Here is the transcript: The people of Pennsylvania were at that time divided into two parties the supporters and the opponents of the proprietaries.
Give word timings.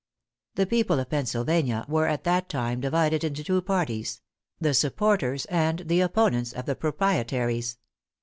The 0.55 0.65
people 0.65 0.99
of 0.99 1.11
Pennsylvania 1.11 1.85
were 1.87 2.07
at 2.07 2.23
that 2.23 2.49
time 2.49 2.81
divided 2.81 3.23
into 3.23 3.43
two 3.43 3.61
parties 3.61 4.19
the 4.59 4.73
supporters 4.73 5.45
and 5.45 5.81
the 5.85 6.01
opponents 6.01 6.53
of 6.53 6.65
the 6.65 6.75
proprietaries. 6.75 7.77